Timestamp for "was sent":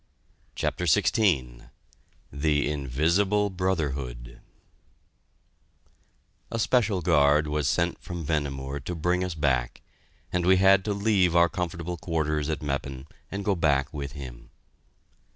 7.47-8.01